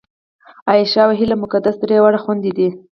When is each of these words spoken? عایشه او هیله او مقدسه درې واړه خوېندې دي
عایشه 0.67 0.99
او 1.05 1.11
هیله 1.19 1.35
او 1.37 1.41
مقدسه 1.43 1.79
درې 1.81 1.97
واړه 2.01 2.19
خوېندې 2.23 2.51
دي 2.57 2.69